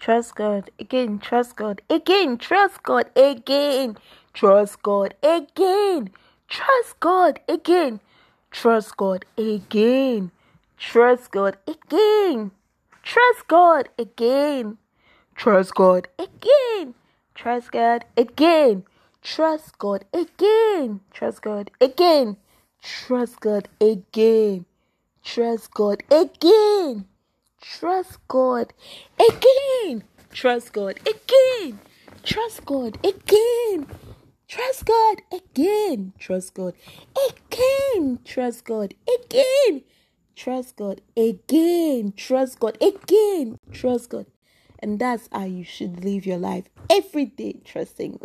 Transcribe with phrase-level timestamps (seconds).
[0.00, 3.98] trust God again, trust God again, trust God again,
[4.32, 6.10] trust God again,
[6.48, 8.00] trust God again,
[8.50, 10.30] trust God again,
[10.78, 12.50] trust God again,
[13.02, 14.78] trust God again,
[15.34, 16.96] trust God again,
[17.34, 18.84] trust God again,
[19.22, 22.36] trust God again, trust God again,
[22.82, 24.64] trust God again,
[25.22, 27.04] trust God again.
[27.60, 28.72] Trust God
[29.18, 30.04] again.
[30.32, 31.80] Trust God again.
[32.22, 33.86] Trust God again.
[34.48, 36.12] Trust God again.
[36.18, 36.74] Trust God
[37.28, 38.20] again.
[38.24, 39.82] Trust God again.
[40.36, 42.12] Trust God again.
[42.16, 43.58] Trust God again.
[43.72, 44.26] Trust God.
[44.78, 48.18] And that's how you should live your life every day, trusting God.